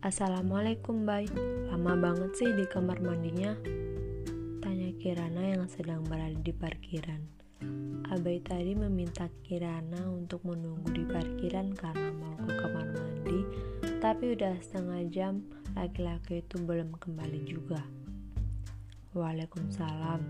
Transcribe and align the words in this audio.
Assalamualaikum, 0.00 1.04
Bay. 1.04 1.28
Lama 1.68 1.92
banget 1.92 2.40
sih 2.40 2.48
di 2.56 2.64
kamar 2.64 3.04
mandinya. 3.04 3.52
Tanya 4.64 4.96
Kirana 4.96 5.44
yang 5.44 5.68
sedang 5.68 6.08
berada 6.08 6.40
di 6.40 6.48
parkiran. 6.56 7.20
Abai 8.08 8.40
tadi 8.40 8.72
meminta 8.72 9.28
Kirana 9.44 10.08
untuk 10.08 10.40
menunggu 10.48 10.88
di 10.88 11.04
parkiran 11.04 11.76
karena 11.76 12.16
mau 12.16 12.32
ke 12.48 12.52
kamar 12.56 12.86
mandi, 12.96 13.44
tapi 14.00 14.32
udah 14.32 14.56
setengah 14.64 15.04
jam 15.12 15.44
laki-laki 15.76 16.40
itu 16.40 16.56
belum 16.64 16.96
kembali 16.96 17.44
juga. 17.44 17.84
Waalaikumsalam. 19.12 20.20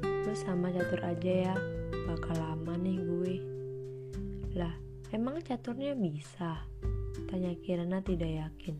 Lu 0.00 0.32
sama 0.32 0.72
catur 0.72 1.04
aja 1.04 1.52
ya, 1.52 1.54
bakal 2.08 2.40
lama 2.40 2.72
nih 2.80 2.96
gue. 3.04 3.34
Lah, 4.56 4.72
emang 5.12 5.44
caturnya 5.44 5.92
bisa? 5.92 6.56
Tanya 7.32 7.56
Kirana 7.64 8.04
tidak 8.04 8.28
yakin. 8.28 8.76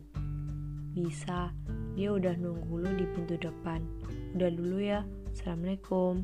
Bisa, 0.93 1.49
dia 1.97 2.13
udah 2.13 2.37
nunggu 2.37 2.85
lu 2.85 2.91
di 3.01 3.09
pintu 3.17 3.33
depan. 3.41 3.81
Udah 4.37 4.53
dulu 4.53 4.77
ya, 4.77 5.01
Assalamualaikum. 5.33 6.21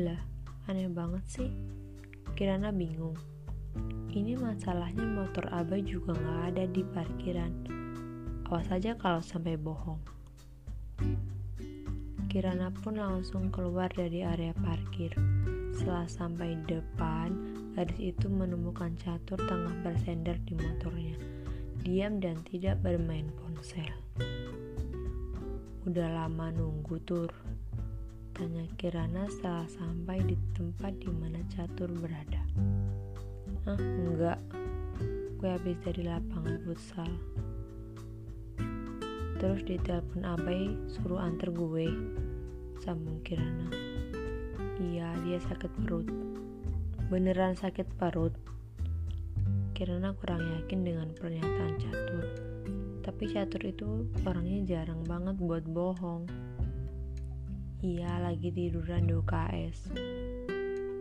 Lah, 0.00 0.16
aneh 0.64 0.88
banget 0.88 1.20
sih. 1.28 1.52
Kirana 2.32 2.72
bingung. 2.72 3.20
Ini 4.16 4.40
masalahnya 4.40 5.04
motor 5.04 5.44
Abah 5.52 5.84
juga 5.84 6.16
gak 6.16 6.56
ada 6.56 6.64
di 6.72 6.80
parkiran. 6.80 7.52
Awas 8.48 8.72
aja 8.72 8.96
kalau 8.96 9.20
sampai 9.20 9.60
bohong. 9.60 10.00
Kirana 12.32 12.72
pun 12.72 12.96
langsung 12.96 13.52
keluar 13.52 13.92
dari 13.92 14.24
area 14.24 14.56
parkir. 14.56 15.12
Setelah 15.76 16.08
sampai 16.08 16.56
depan, 16.64 17.53
gadis 17.74 18.14
itu 18.14 18.30
menemukan 18.30 18.94
catur 19.02 19.34
tengah 19.50 19.74
bersender 19.82 20.38
di 20.46 20.54
motornya. 20.54 21.18
Diam 21.82 22.22
dan 22.22 22.38
tidak 22.46 22.78
bermain 22.80 23.28
ponsel. 23.42 23.90
Udah 25.84 26.06
lama 26.06 26.54
nunggu 26.54 27.02
tur. 27.02 27.28
Tanya 28.34 28.66
Kirana 28.78 29.26
setelah 29.26 29.66
sampai 29.66 30.22
di 30.22 30.38
tempat 30.54 30.94
di 31.02 31.10
mana 31.10 31.42
catur 31.50 31.90
berada. 31.98 32.40
Ah, 33.66 33.78
enggak. 33.78 34.38
Gue 35.42 35.50
habis 35.50 35.76
dari 35.82 36.06
lapangan 36.06 36.62
futsal. 36.62 37.10
Terus 39.42 39.60
ditelepon 39.66 40.22
Abai 40.22 40.78
suruh 40.88 41.18
antar 41.18 41.50
gue. 41.50 41.90
Sambung 42.80 43.18
Kirana. 43.26 43.66
Iya, 44.78 45.10
dia 45.26 45.38
sakit 45.42 45.70
perut. 45.82 46.06
Beneran 47.14 47.54
sakit 47.54 47.94
perut. 47.94 48.34
Kirana 49.70 50.18
kurang 50.18 50.42
yakin 50.58 50.82
dengan 50.82 51.14
pernyataan 51.14 51.78
Catur. 51.78 52.26
Tapi 53.06 53.30
Catur 53.30 53.62
itu 53.62 54.10
orangnya 54.26 54.66
jarang 54.66 55.06
banget 55.06 55.38
buat 55.38 55.62
bohong. 55.62 56.26
Iya, 57.86 58.18
lagi 58.18 58.50
tiduran 58.50 59.06
di 59.06 59.14
UKS. 59.14 59.94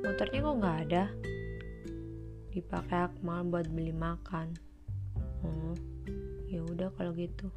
Motornya 0.06 0.46
kok 0.46 0.58
nggak 0.62 0.78
ada? 0.86 1.04
Dipakai 2.54 3.10
Akmal 3.10 3.50
buat 3.50 3.66
beli 3.74 3.90
makan. 3.98 4.54
Oh, 5.42 5.74
ya 6.46 6.62
udah 6.62 6.94
kalau 6.94 7.18
gitu. 7.18 7.50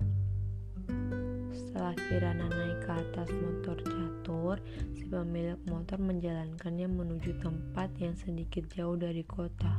Setelah 1.77 2.09
Kirana 2.09 2.49
naik 2.49 2.89
ke 2.89 2.93
atas 2.97 3.29
motor 3.37 3.77
catur, 3.85 4.57
si 4.97 5.05
pemilik 5.13 5.61
motor 5.69 6.01
menjalankannya 6.01 6.89
menuju 6.89 7.37
tempat 7.45 7.93
yang 8.01 8.17
sedikit 8.17 8.65
jauh 8.73 8.97
dari 8.97 9.21
kota. 9.29 9.77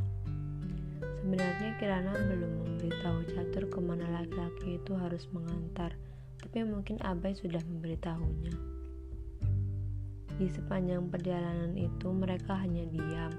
Sebenarnya 1.02 1.74
Kirana 1.82 2.14
belum 2.14 2.54
memberitahu 2.62 3.34
catur 3.34 3.64
ke 3.74 3.80
mana 3.82 4.06
laki-laki 4.14 4.78
itu 4.78 4.94
harus 4.94 5.26
mengantar, 5.34 5.98
tapi 6.38 6.70
mungkin 6.70 7.02
Abai 7.02 7.34
sudah 7.34 7.66
memberitahunya. 7.66 8.54
Di 10.38 10.54
sepanjang 10.54 11.10
perjalanan 11.10 11.74
itu 11.74 12.14
mereka 12.14 12.62
hanya 12.62 12.86
diam. 12.94 13.34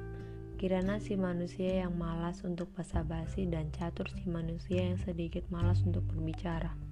Kirana 0.58 0.98
si 0.98 1.14
manusia 1.14 1.86
yang 1.86 1.94
malas 1.94 2.42
untuk 2.42 2.74
basa-basi 2.74 3.46
dan 3.46 3.70
catur 3.70 4.10
si 4.18 4.26
manusia 4.26 4.90
yang 4.90 4.98
sedikit 4.98 5.46
malas 5.46 5.78
untuk 5.86 6.02
berbicara. 6.10 6.87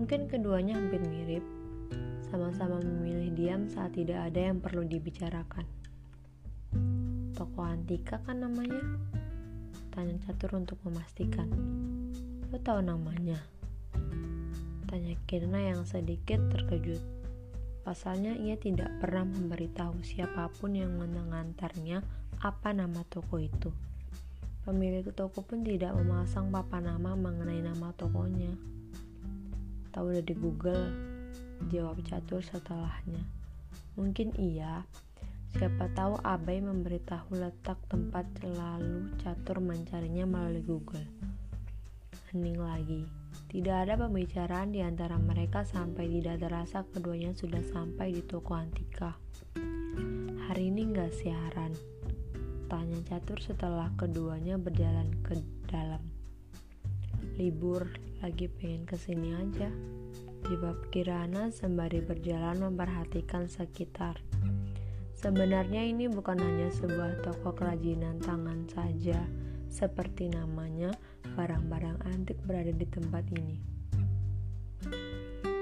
Mungkin 0.00 0.30
keduanya 0.30 0.78
hampir 0.80 1.02
mirip, 1.04 1.44
sama-sama 2.30 2.78
memilih 2.78 3.34
diam 3.34 3.66
saat 3.66 3.98
tidak 3.98 4.30
ada 4.30 4.54
yang 4.54 4.62
perlu 4.62 4.86
dibicarakan. 4.86 5.66
Toko 7.34 7.60
antika 7.64 8.22
kan 8.22 8.44
namanya? 8.44 8.80
Tanya 9.90 10.14
Catur 10.22 10.62
untuk 10.62 10.78
memastikan. 10.86 11.50
Lo 12.48 12.58
tahu 12.62 12.84
namanya? 12.84 13.40
Tanya 14.86 15.14
Kirna 15.26 15.58
yang 15.58 15.82
sedikit 15.82 16.38
terkejut. 16.54 17.02
Pasalnya 17.82 18.36
ia 18.36 18.54
tidak 18.54 18.92
pernah 19.02 19.26
memberitahu 19.26 20.04
siapa 20.04 20.52
pun 20.60 20.78
yang 20.78 20.94
mengantarnya 20.94 22.04
apa 22.38 22.70
nama 22.70 23.02
toko 23.08 23.42
itu. 23.42 23.74
Pemilik 24.62 25.02
toko 25.16 25.42
pun 25.42 25.64
tidak 25.64 25.96
memasang 25.96 26.52
papan 26.52 26.92
nama 26.94 27.16
mengenai 27.16 27.64
nama 27.64 27.90
tokonya. 27.96 28.52
Tahu 29.90 30.06
dari 30.22 30.34
Google, 30.38 30.86
jawab 31.66 31.98
Catur 32.06 32.46
setelahnya. 32.46 33.26
Mungkin 33.98 34.38
iya, 34.38 34.86
siapa 35.50 35.90
tahu 35.98 36.14
Abai 36.22 36.62
memberitahu 36.62 37.34
letak 37.34 37.74
tempat 37.90 38.22
lalu 38.46 39.10
Catur 39.18 39.58
mencarinya 39.58 40.30
melalui 40.30 40.62
Google. 40.62 41.06
Hening 42.30 42.62
lagi. 42.62 43.02
Tidak 43.50 43.74
ada 43.74 43.98
pembicaraan 43.98 44.70
di 44.70 44.78
antara 44.78 45.18
mereka 45.18 45.66
sampai 45.66 46.06
tidak 46.06 46.38
terasa 46.38 46.86
keduanya 46.86 47.34
sudah 47.34 47.58
sampai 47.66 48.14
di 48.14 48.22
toko 48.22 48.54
antika. 48.54 49.18
Hari 50.46 50.70
ini 50.70 50.94
nggak 50.94 51.10
siaran? 51.10 51.74
Tanya 52.70 53.02
Catur 53.10 53.42
setelah 53.42 53.90
keduanya 53.98 54.54
berjalan 54.54 55.10
ke 55.26 55.34
dalam 55.66 56.19
libur 57.38 57.86
lagi 58.24 58.50
pengen 58.50 58.88
ke 58.88 58.96
sini 58.98 59.36
aja. 59.36 59.70
Jawab 60.48 60.88
Kirana 60.90 61.52
sembari 61.52 62.02
berjalan 62.02 62.58
memperhatikan 62.58 63.46
sekitar. 63.46 64.18
Sebenarnya 65.14 65.84
ini 65.84 66.08
bukan 66.08 66.40
hanya 66.40 66.72
sebuah 66.72 67.20
toko 67.20 67.52
kerajinan 67.52 68.18
tangan 68.24 68.64
saja 68.72 69.20
seperti 69.70 70.32
namanya 70.32 70.90
barang-barang 71.36 72.02
antik 72.08 72.40
berada 72.48 72.72
di 72.72 72.86
tempat 72.88 73.24
ini. 73.36 73.56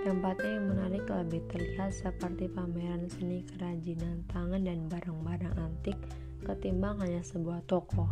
Tempatnya 0.07 0.57
yang 0.57 0.67
menarik 0.73 1.05
lebih 1.11 1.43
terlihat 1.53 1.93
seperti 1.93 2.49
pameran 2.49 3.11
seni 3.13 3.45
kerajinan 3.45 4.25
tangan 4.31 4.65
dan 4.65 4.89
barang-barang 4.89 5.55
antik 5.59 5.99
ketimbang 6.47 7.03
hanya 7.03 7.21
sebuah 7.21 7.61
toko. 7.69 8.09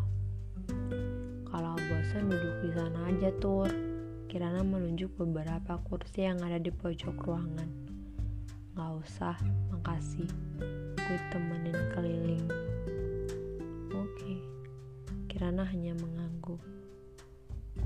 Kalau 1.56 1.72
bosan 1.72 2.28
duduk 2.28 2.68
di 2.68 2.70
sana 2.76 3.08
aja 3.08 3.32
tur. 3.40 3.64
Kirana 4.28 4.60
menunjuk 4.60 5.08
beberapa 5.16 5.80
kursi 5.88 6.28
yang 6.28 6.36
ada 6.44 6.60
di 6.60 6.68
pojok 6.68 7.16
ruangan. 7.16 7.64
Gak 8.76 8.92
usah, 9.00 9.32
makasih. 9.72 10.28
Gue 11.00 11.18
temenin 11.32 11.72
keliling. 11.96 12.44
Oke. 13.88 14.36
Kirana 15.32 15.64
hanya 15.64 15.96
mengangguk. 15.96 16.60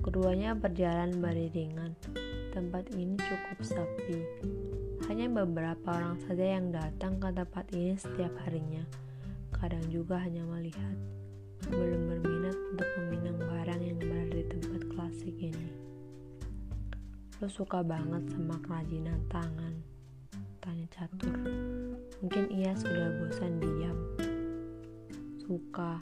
Keduanya 0.03 0.59
berjalan 0.59 1.22
beriringan. 1.22 1.94
Tempat 2.50 2.91
ini 2.98 3.14
cukup 3.22 3.59
sepi. 3.62 4.18
Hanya 5.06 5.30
beberapa 5.30 5.94
orang 5.94 6.18
saja 6.27 6.59
yang 6.59 6.74
datang 6.74 7.22
ke 7.22 7.30
tempat 7.30 7.71
ini 7.71 7.94
setiap 7.94 8.34
harinya. 8.42 8.83
Kadang 9.54 9.86
juga 9.94 10.18
hanya 10.18 10.42
melihat 10.42 11.19
belum 11.68 12.03
berminat 12.09 12.57
untuk 12.72 12.89
meminang 12.97 13.36
barang 13.36 13.83
yang 13.84 13.98
berada 14.01 14.39
di 14.41 14.47
tempat 14.48 14.83
klasik 14.97 15.36
ini. 15.36 15.68
Lo 17.41 17.48
suka 17.53 17.84
banget 17.84 18.24
sama 18.33 18.57
kerajinan 18.65 19.21
tangan? 19.28 19.74
Tanya 20.65 20.86
Catur. 20.89 21.36
Mungkin 22.24 22.48
ia 22.53 22.72
sudah 22.77 23.12
bosan 23.21 23.60
diam. 23.60 23.98
Suka. 25.45 26.01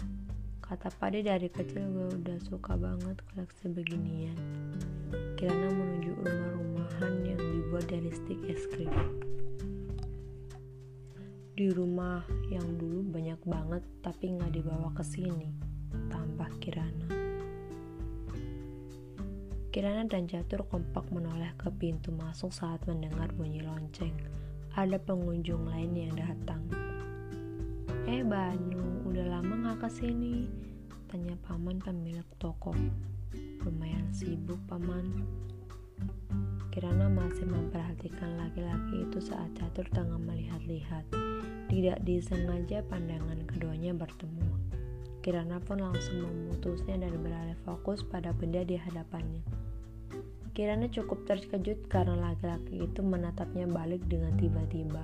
Kata 0.63 0.93
Pade 0.95 1.25
dari 1.27 1.49
kecil 1.51 1.83
gue 1.95 2.09
udah 2.23 2.39
suka 2.43 2.79
banget 2.79 3.19
koleksi 3.33 3.67
beginian. 3.71 4.39
Kirana 5.35 5.71
menuju 5.71 6.11
rumah-rumahan 6.23 7.15
yang 7.25 7.41
dibuat 7.41 7.87
dari 7.87 8.11
stik 8.13 8.39
es 8.51 8.67
krim 8.71 9.28
di 11.59 11.75
rumah 11.75 12.23
yang 12.55 12.79
dulu 12.79 13.03
banyak 13.11 13.43
banget 13.43 13.83
tapi 13.99 14.31
nggak 14.31 14.55
dibawa 14.55 14.95
ke 14.95 15.03
sini 15.03 15.51
tambah 16.07 16.47
Kirana 16.63 17.11
Kirana 19.75 20.07
dan 20.07 20.31
Catur 20.31 20.71
kompak 20.71 21.11
menoleh 21.11 21.51
ke 21.59 21.67
pintu 21.75 22.15
masuk 22.15 22.55
saat 22.55 22.79
mendengar 22.87 23.35
bunyi 23.35 23.59
lonceng 23.67 24.15
ada 24.79 25.03
pengunjung 25.03 25.67
lain 25.67 25.99
yang 25.99 26.15
datang 26.15 26.63
Eh 28.07 28.23
Banu, 28.23 29.05
udah 29.05 29.27
lama 29.27 29.75
gak 29.75 29.85
ke 29.85 30.01
sini? 30.01 30.47
Tanya 31.11 31.37
paman 31.45 31.77
pemilik 31.77 32.25
toko 32.41 32.73
lumayan 33.67 34.07
sibuk, 34.15 34.57
Paman. 34.65 35.27
Kirana 36.79 37.11
masih 37.11 37.43
memperhatikan 37.43 38.39
laki-laki 38.39 39.03
itu 39.03 39.19
saat 39.19 39.51
catur 39.59 39.83
tengah 39.91 40.15
melihat-lihat. 40.15 41.11
Tidak 41.67 42.07
disengaja 42.07 42.87
pandangan 42.87 43.43
keduanya 43.51 43.91
bertemu. 43.99 44.47
Kirana 45.19 45.59
pun 45.59 45.83
langsung 45.83 46.23
memutusnya 46.23 47.03
dan 47.03 47.19
beralih 47.19 47.59
fokus 47.67 48.07
pada 48.07 48.31
benda 48.31 48.63
di 48.63 48.79
hadapannya. 48.79 49.43
Kirana 50.55 50.87
cukup 50.87 51.27
terkejut 51.27 51.91
karena 51.91 52.15
laki-laki 52.15 52.87
itu 52.87 53.03
menatapnya 53.03 53.67
balik 53.67 54.07
dengan 54.07 54.39
tiba-tiba. 54.39 55.03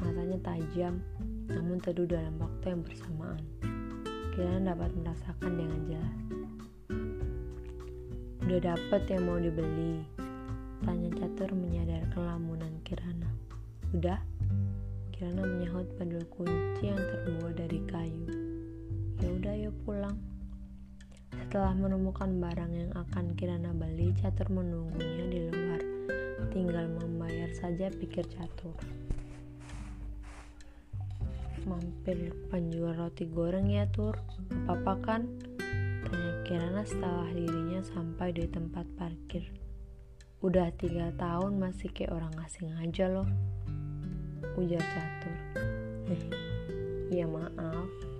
Matanya 0.00 0.40
tajam, 0.40 1.04
namun 1.52 1.84
teduh 1.84 2.08
dalam 2.08 2.32
waktu 2.40 2.64
yang 2.72 2.80
bersamaan. 2.80 3.44
Kirana 4.32 4.72
dapat 4.72 4.88
merasakan 4.96 5.52
dengan 5.52 5.80
jelas 5.84 6.47
Udah 8.48 8.64
dapet 8.64 9.12
yang 9.12 9.28
mau 9.28 9.36
dibeli? 9.36 10.00
Tanya 10.80 11.12
Catur 11.20 11.52
menyadarkan 11.52 12.32
lamunan 12.32 12.80
Kirana. 12.80 13.28
Udah? 13.92 14.16
Kirana 15.12 15.44
menyahut 15.44 15.84
bandul 16.00 16.24
kunci 16.32 16.88
yang 16.88 16.96
terbuat 16.96 17.60
dari 17.60 17.76
kayu. 17.84 18.24
Ya 19.20 19.28
udah 19.36 19.52
yuk 19.52 19.76
pulang. 19.84 20.16
Setelah 21.36 21.76
menemukan 21.76 22.40
barang 22.40 22.72
yang 22.72 22.88
akan 22.96 23.36
Kirana 23.36 23.76
beli, 23.76 24.16
Catur 24.16 24.48
menunggunya 24.48 25.24
di 25.28 25.38
luar. 25.52 25.80
Tinggal 26.48 26.88
membayar 26.88 27.52
saja 27.52 27.92
pikir 27.92 28.24
Catur. 28.32 28.80
Mampir 31.68 32.32
penjual 32.48 32.96
roti 32.96 33.28
goreng 33.28 33.68
ya 33.68 33.84
Tur, 33.92 34.16
apa-apa 34.64 34.94
kan? 35.04 35.47
Tanya 36.08 36.32
Kirana 36.40 36.82
setelah 36.88 37.28
dirinya 37.36 37.84
sampai 37.84 38.32
di 38.32 38.48
tempat 38.48 38.88
parkir. 38.96 39.44
Udah 40.40 40.72
tiga 40.80 41.12
tahun 41.20 41.60
masih 41.60 41.92
kayak 41.92 42.16
orang 42.16 42.32
asing 42.48 42.72
aja 42.80 43.12
loh. 43.12 43.28
Ujar 44.56 44.80
catur. 44.80 45.36
ya 47.12 47.28
maaf. 47.28 48.17